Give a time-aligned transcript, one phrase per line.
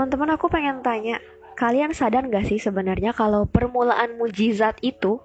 [0.00, 1.20] Teman-teman aku pengen tanya,
[1.60, 5.20] kalian sadar gak sih sebenarnya kalau permulaan mujizat itu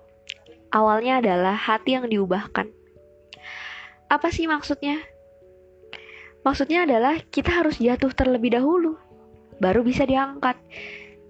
[0.67, 2.67] awalnya adalah hati yang diubahkan?
[4.11, 4.99] Apa sih maksudnya?
[6.43, 8.99] Maksudnya adalah kita harus jatuh terlebih dahulu,
[9.63, 10.59] baru bisa diangkat.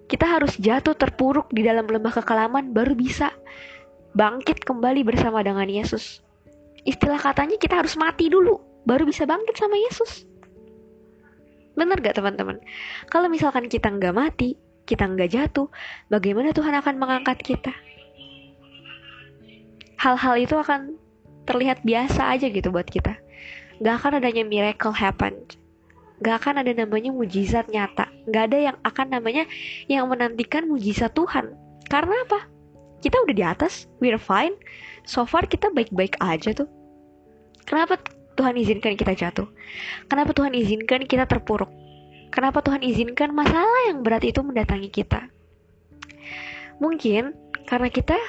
[0.09, 3.29] Kita harus jatuh terpuruk di dalam lembah kekelaman, baru bisa
[4.17, 6.17] bangkit kembali bersama dengan Yesus.
[6.81, 8.57] Istilah katanya kita harus mati dulu,
[8.89, 10.25] baru bisa bangkit sama Yesus.
[11.75, 12.59] Bener gak teman-teman?
[13.11, 14.55] Kalau misalkan kita nggak mati,
[14.87, 15.67] kita nggak jatuh,
[16.07, 17.73] bagaimana Tuhan akan mengangkat kita?
[19.99, 20.95] Hal-hal itu akan
[21.45, 23.15] terlihat biasa aja gitu buat kita.
[23.83, 25.35] Gak akan adanya miracle happen.
[26.23, 28.07] Gak akan ada namanya mujizat nyata.
[28.31, 29.43] Gak ada yang akan namanya
[29.91, 31.53] yang menantikan mujizat Tuhan.
[31.91, 32.47] Karena apa?
[33.03, 34.55] Kita udah di atas, we're fine.
[35.05, 36.69] So far kita baik-baik aja tuh.
[37.67, 37.99] Kenapa
[38.35, 39.47] Tuhan izinkan kita jatuh?
[40.11, 41.71] Kenapa Tuhan izinkan kita terpuruk?
[42.35, 45.31] Kenapa Tuhan izinkan masalah yang berat itu mendatangi kita?
[46.83, 47.31] Mungkin
[47.63, 48.19] karena kita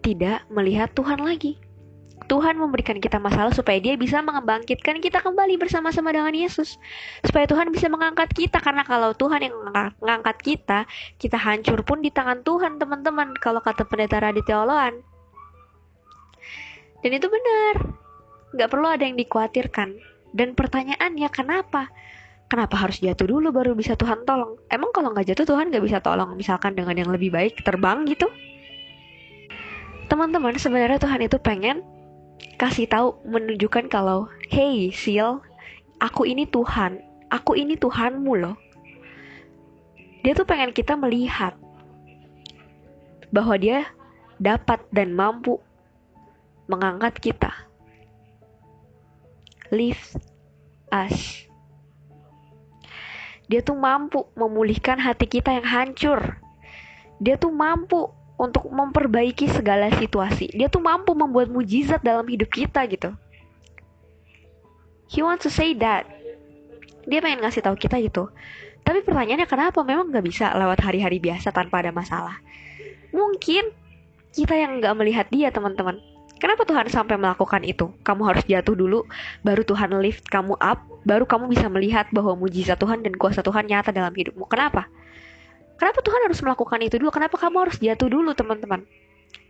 [0.00, 1.60] tidak melihat Tuhan lagi.
[2.28, 6.76] Tuhan memberikan kita masalah supaya dia bisa mengembangkitkan kita kembali bersama-sama dengan Yesus.
[7.24, 8.60] Supaya Tuhan bisa mengangkat kita.
[8.60, 9.56] Karena kalau Tuhan yang
[10.00, 10.84] mengangkat kita,
[11.16, 13.32] kita hancur pun di tangan Tuhan teman-teman.
[13.40, 15.00] Kalau kata pendeta Raditya Oloan.
[17.00, 18.07] Dan itu benar
[18.58, 19.94] nggak perlu ada yang dikhawatirkan.
[20.34, 21.86] Dan pertanyaannya kenapa?
[22.50, 24.58] Kenapa harus jatuh dulu baru bisa Tuhan tolong?
[24.66, 28.26] Emang kalau nggak jatuh Tuhan nggak bisa tolong misalkan dengan yang lebih baik terbang gitu?
[30.10, 31.86] Teman-teman sebenarnya Tuhan itu pengen
[32.58, 35.38] kasih tahu menunjukkan kalau hey Sil,
[36.02, 36.98] aku ini Tuhan,
[37.30, 38.56] aku ini Tuhanmu loh.
[40.24, 41.54] Dia tuh pengen kita melihat
[43.28, 43.86] bahwa dia
[44.40, 45.60] dapat dan mampu
[46.66, 47.67] mengangkat kita
[49.72, 50.16] lift
[50.92, 51.48] us.
[53.48, 56.36] Dia tuh mampu memulihkan hati kita yang hancur.
[57.16, 60.52] Dia tuh mampu untuk memperbaiki segala situasi.
[60.52, 63.16] Dia tuh mampu membuat mujizat dalam hidup kita gitu.
[65.08, 66.04] He wants to say that.
[67.08, 68.28] Dia pengen ngasih tahu kita gitu.
[68.84, 72.36] Tapi pertanyaannya kenapa memang nggak bisa lewat hari-hari biasa tanpa ada masalah?
[73.16, 73.72] Mungkin
[74.36, 75.96] kita yang nggak melihat dia teman-teman
[76.38, 77.90] Kenapa Tuhan sampai melakukan itu?
[78.06, 79.02] Kamu harus jatuh dulu,
[79.42, 83.66] baru Tuhan lift kamu up, baru kamu bisa melihat bahwa mujizat Tuhan dan kuasa Tuhan
[83.66, 84.46] nyata dalam hidupmu.
[84.46, 84.86] Kenapa?
[85.78, 87.10] Kenapa Tuhan harus melakukan itu dulu?
[87.10, 88.86] Kenapa kamu harus jatuh dulu, teman-teman?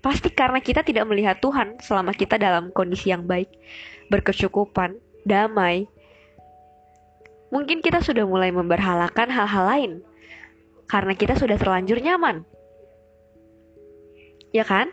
[0.00, 3.49] Pasti karena kita tidak melihat Tuhan selama kita dalam kondisi yang baik,
[4.09, 4.97] berkecukupan,
[5.28, 5.88] damai.
[7.49, 9.93] Mungkin kita sudah mulai memberhalakan hal-hal lain
[10.88, 12.44] karena kita sudah terlanjur nyaman.
[14.53, 14.93] Ya kan?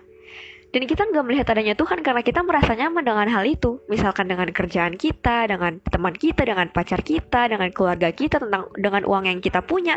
[0.75, 3.79] Dan kita nggak melihat adanya Tuhan karena kita merasa nyaman dengan hal itu.
[3.87, 9.07] Misalkan dengan kerjaan kita, dengan teman kita, dengan pacar kita, dengan keluarga kita, tentang dengan
[9.07, 9.95] uang yang kita punya.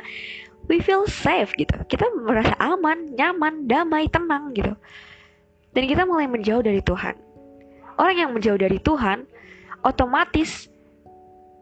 [0.71, 1.75] We feel safe gitu.
[1.91, 4.79] Kita merasa aman, nyaman, damai, tenang gitu.
[5.75, 7.19] Dan kita mulai menjauh dari Tuhan.
[7.99, 9.27] Orang yang menjauh dari Tuhan,
[9.83, 10.71] otomatis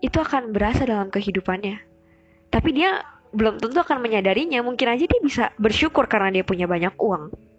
[0.05, 1.81] itu akan berasa dalam kehidupannya.
[2.53, 3.01] Tapi dia
[3.33, 4.61] belum tentu akan menyadarinya.
[4.61, 7.56] Mungkin aja dia bisa bersyukur karena dia punya banyak uang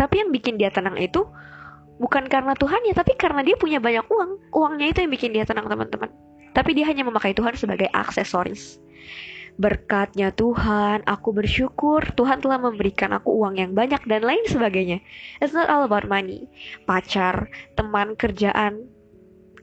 [0.00, 1.28] tapi yang bikin dia tenang itu
[2.00, 4.48] bukan karena Tuhan ya, tapi karena dia punya banyak uang.
[4.56, 6.08] Uangnya itu yang bikin dia tenang, teman-teman.
[6.56, 8.80] Tapi dia hanya memakai Tuhan sebagai aksesoris.
[9.60, 15.04] Berkatnya Tuhan, aku bersyukur Tuhan telah memberikan aku uang yang banyak dan lain sebagainya.
[15.44, 16.48] It's not all about money.
[16.88, 18.88] Pacar, teman, kerjaan,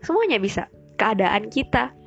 [0.05, 0.69] semuanya bisa.
[1.01, 1.97] Keadaan kita.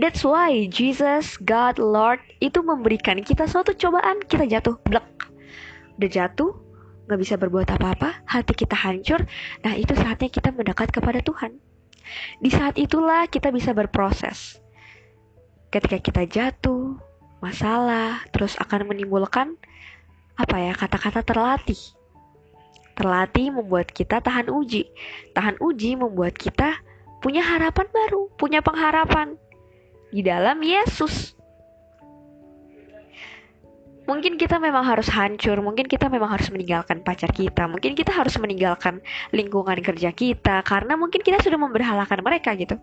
[0.00, 5.04] That's why Jesus, God, Lord itu memberikan kita suatu cobaan, kita jatuh, blek.
[6.00, 6.56] Udah jatuh,
[7.06, 9.26] nggak bisa berbuat apa-apa, hati kita hancur,
[9.66, 11.58] nah itu saatnya kita mendekat kepada Tuhan.
[12.38, 14.58] Di saat itulah kita bisa berproses.
[15.72, 17.00] Ketika kita jatuh,
[17.42, 19.56] masalah, terus akan menimbulkan
[20.38, 21.78] apa ya kata-kata terlatih.
[22.92, 24.86] Terlatih membuat kita tahan uji.
[25.32, 26.76] Tahan uji membuat kita
[27.24, 29.38] punya harapan baru, punya pengharapan
[30.12, 31.32] di dalam Yesus
[34.12, 38.36] mungkin kita memang harus hancur, mungkin kita memang harus meninggalkan pacar kita, mungkin kita harus
[38.36, 39.00] meninggalkan
[39.32, 42.76] lingkungan kerja kita karena mungkin kita sudah memberhalakan mereka gitu.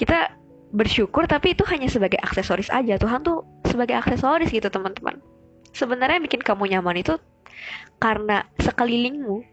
[0.00, 0.32] Kita
[0.72, 2.96] bersyukur tapi itu hanya sebagai aksesoris aja.
[2.96, 5.20] Tuhan tuh sebagai aksesoris gitu, teman-teman.
[5.76, 7.20] Sebenarnya bikin kamu nyaman itu
[8.00, 9.44] karena sekelilingmu,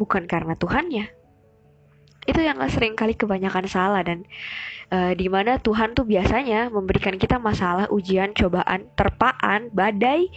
[0.00, 1.21] bukan karena Tuhannya
[2.22, 4.22] itu yang sering kali kebanyakan salah dan
[4.94, 10.30] uh, di mana Tuhan tuh biasanya memberikan kita masalah, ujian, cobaan, terpaan, badai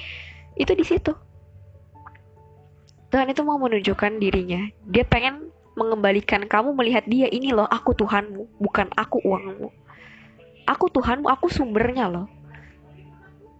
[0.57, 1.13] itu di situ.
[3.13, 4.65] Tuhan itu mau menunjukkan dirinya.
[4.89, 9.69] Dia pengen mengembalikan kamu melihat dia ini loh, aku Tuhanmu, bukan aku uangmu.
[10.65, 12.25] Aku Tuhanmu, aku sumbernya loh.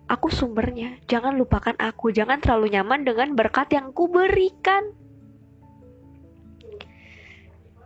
[0.10, 0.98] Aku sumbernya.
[1.06, 2.14] Jangan lupakan aku.
[2.14, 4.94] Jangan terlalu nyaman dengan berkat yang kuberikan.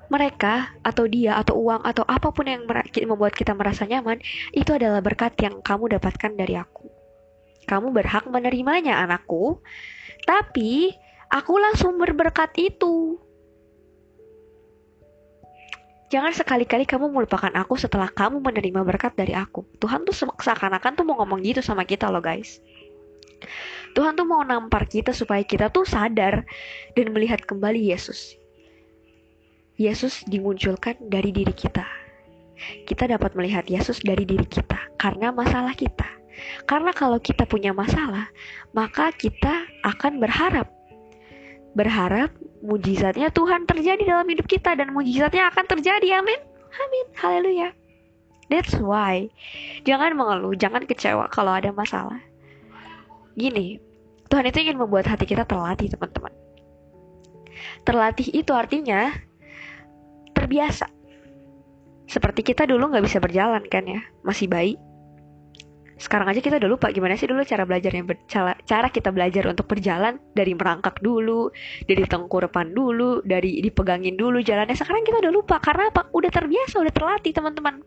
[0.10, 4.18] Mereka atau dia atau uang atau apa pun yang membuat kita merasa nyaman
[4.58, 6.90] itu adalah berkat yang kamu dapatkan dari aku.
[7.70, 9.62] Kamu berhak menerimanya anakku.
[10.26, 10.90] Tapi
[11.30, 13.22] akulah sumber berkat itu.
[16.10, 19.62] Jangan sekali-kali kamu melupakan aku setelah kamu menerima berkat dari aku.
[19.78, 22.58] Tuhan tuh seakan-akan tuh mau ngomong gitu sama kita loh guys.
[23.94, 26.50] Tuhan tuh mau nampar kita supaya kita tuh sadar
[26.98, 28.39] dan melihat kembali Yesus.
[29.80, 31.88] Yesus dimunculkan dari diri kita.
[32.84, 36.04] Kita dapat melihat Yesus dari diri kita karena masalah kita.
[36.68, 38.28] Karena kalau kita punya masalah,
[38.76, 40.68] maka kita akan berharap.
[41.80, 46.20] Berharap mujizatnya Tuhan terjadi dalam hidup kita dan mujizatnya akan terjadi.
[46.20, 46.40] Amin.
[46.76, 47.06] Amin.
[47.16, 47.70] Haleluya.
[48.52, 49.32] That's why
[49.88, 52.20] jangan mengeluh, jangan kecewa kalau ada masalah.
[53.40, 53.80] Gini,
[54.28, 56.34] Tuhan itu ingin membuat hati kita terlatih, teman-teman.
[57.88, 59.14] Terlatih itu artinya
[60.50, 60.90] terbiasa.
[62.10, 64.74] Seperti kita dulu nggak bisa berjalan kan ya, masih bayi.
[66.02, 69.70] Sekarang aja kita udah lupa gimana sih dulu cara belajarnya cara, cara kita belajar untuk
[69.70, 70.18] berjalan.
[70.34, 71.54] Dari merangkak dulu
[71.86, 74.74] dari tengkurepan dulu dari dipegangin dulu jalannya.
[74.74, 76.10] Sekarang kita udah lupa karena apa?
[76.18, 77.86] Udah terbiasa udah terlatih teman-teman.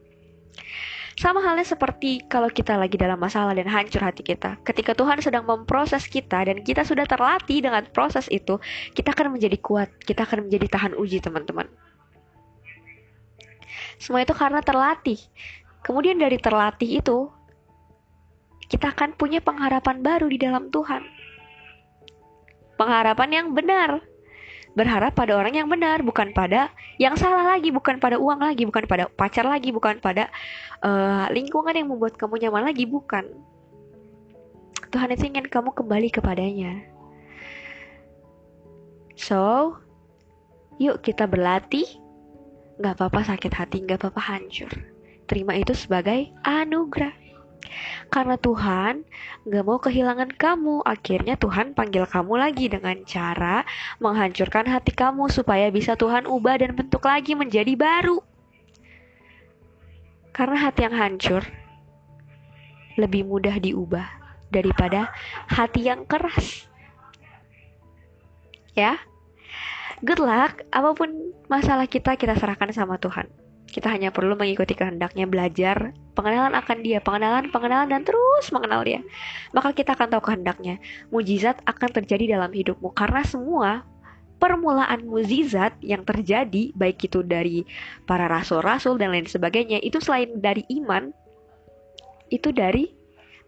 [1.19, 4.55] Sama halnya seperti kalau kita lagi dalam masalah dan hancur hati kita.
[4.63, 8.63] Ketika Tuhan sedang memproses kita dan kita sudah terlatih dengan proses itu
[8.95, 11.67] kita akan menjadi kuat kita akan menjadi tahan uji teman-teman
[14.03, 15.23] semua itu karena terlatih
[15.87, 17.31] kemudian dari terlatih itu
[18.73, 21.05] kita akan punya pengharapan baru di dalam Tuhan.
[22.81, 24.01] Pengharapan yang benar.
[24.73, 28.89] Berharap pada orang yang benar, bukan pada yang salah lagi, bukan pada uang lagi, bukan
[28.89, 30.33] pada pacar lagi, bukan pada
[30.81, 33.29] uh, lingkungan yang membuat kamu nyaman lagi, bukan.
[34.89, 36.89] Tuhan itu ingin kamu kembali kepadanya.
[39.21, 39.77] So,
[40.81, 42.02] yuk kita berlatih.
[42.83, 44.71] Gak apa-apa sakit hati, gak apa-apa hancur.
[45.31, 47.15] Terima itu sebagai anugerah.
[48.11, 49.07] Karena Tuhan
[49.47, 53.63] gak mau kehilangan kamu, akhirnya Tuhan panggil kamu lagi dengan cara
[54.03, 58.19] menghancurkan hati kamu supaya bisa Tuhan ubah dan bentuk lagi menjadi baru.
[60.35, 61.43] Karena hati yang hancur
[62.99, 64.05] lebih mudah diubah
[64.53, 65.15] daripada
[65.49, 66.69] hati yang keras.
[68.73, 68.97] Ya,
[70.03, 70.63] good luck.
[70.75, 73.31] Apa pun masalah kita, kita serahkan sama Tuhan.
[73.73, 79.01] Kita hanya perlu mengikuti kehendaknya belajar pengenalan akan dia, pengenalan, pengenalan, dan terus mengenal dia.
[79.57, 80.77] Maka kita akan tahu kehendaknya.
[81.09, 83.89] Mujizat akan terjadi dalam hidupmu karena semua
[84.37, 87.63] permulaan mujizat yang terjadi baik itu dari
[88.11, 91.15] para rasul-rasul dan lain sebagainya itu selain dari iman
[92.27, 92.91] itu dari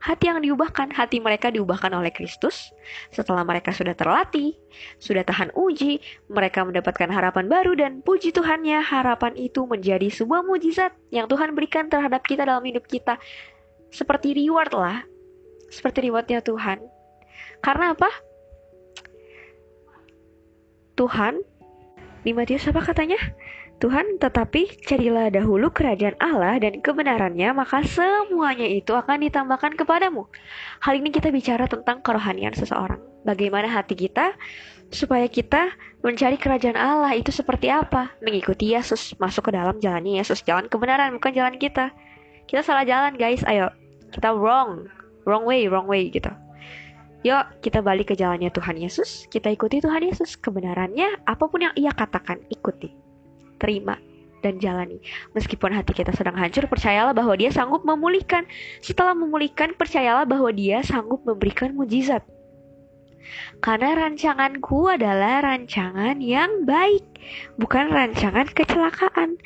[0.04, 2.68] hati yang diubahkan, hati mereka diubahkan oleh Kristus.
[3.08, 4.52] Setelah mereka sudah terlatih,
[5.00, 10.92] sudah tahan uji, mereka mendapatkan harapan baru dan puji Tuhannya, harapan itu menjadi sebuah mujizat
[11.08, 13.16] yang Tuhan berikan terhadap kita dalam hidup kita.
[13.88, 15.08] Seperti reward lah,
[15.72, 16.84] seperti rewardnya Tuhan.
[17.64, 18.12] Karena apa?
[21.00, 21.40] Tuhan,
[22.22, 23.16] di Matius apa katanya?
[23.84, 30.25] Tuhan, tetapi carilah dahulu kerajaan Allah dan kebenarannya, maka semuanya itu akan ditambahkan kepadamu.
[30.80, 32.97] Hal ini kita bicara tentang kerohanian seseorang.
[33.28, 34.32] Bagaimana hati kita
[34.88, 35.68] supaya kita
[36.00, 38.09] mencari kerajaan Allah itu seperti apa?
[38.25, 41.92] Mengikuti Yesus, masuk ke dalam jalannya Yesus, jalan kebenaran bukan jalan kita.
[42.49, 43.44] Kita salah jalan, guys.
[43.44, 43.68] Ayo,
[44.16, 44.88] kita wrong,
[45.28, 46.32] wrong way, wrong way gitu.
[47.20, 49.28] Yuk, kita balik ke jalannya Tuhan Yesus.
[49.28, 50.40] Kita ikuti Tuhan Yesus.
[50.40, 53.03] Kebenarannya, apa pun yang ia katakan, ikuti
[53.64, 53.97] terima
[54.44, 55.00] dan jalani.
[55.33, 58.44] Meskipun hati kita sedang hancur, percayalah bahwa dia sanggup memulihkan.
[58.85, 62.21] Setelah memulihkan, percayalah bahwa dia sanggup memberikan mujizat.
[63.64, 67.00] Karena rancanganku adalah rancangan yang baik,
[67.56, 69.40] bukan rancangan kecelakaan.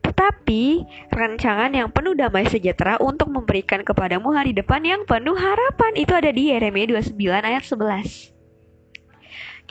[0.00, 5.92] Tetapi rancangan yang penuh damai sejahtera untuk memberikan kepadamu hari depan yang penuh harapan.
[5.94, 8.31] Itu ada di Yeremia 29 ayat 11.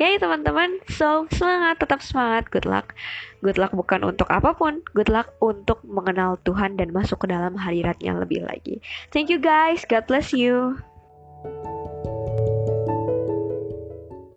[0.01, 2.97] Oke okay, teman-teman, so semangat, tetap semangat, good luck.
[3.45, 7.53] Good luck bukan untuk apa pun, good luck untuk mengenal Tuhan dan masuk ke dalam
[7.53, 8.81] hadiratnya lebih lagi.
[9.13, 10.81] Thank you guys, God bless you.